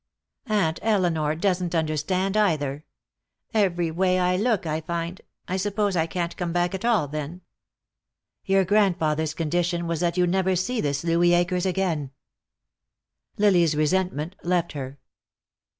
Aunt 0.47 0.79
Elinor 0.81 1.35
doesn't 1.35 1.75
understand, 1.75 2.35
either. 2.35 2.85
Every 3.53 3.91
way 3.91 4.17
I 4.17 4.35
look 4.35 4.65
I 4.65 4.81
find 4.81 5.21
I 5.47 5.57
suppose 5.57 5.95
I 5.95 6.07
can't 6.07 6.35
come 6.37 6.51
back 6.51 6.73
at 6.73 6.83
all, 6.83 7.07
then." 7.07 7.41
"Your 8.43 8.65
grandfather's 8.65 9.35
condition 9.35 9.85
was 9.85 9.99
that 9.99 10.17
you 10.17 10.25
never 10.25 10.55
see 10.55 10.81
this 10.81 11.03
Louis 11.03 11.33
Akers 11.35 11.67
again." 11.67 12.09
Lily's 13.37 13.75
resentment 13.75 14.35
left 14.41 14.71
her. 14.71 14.97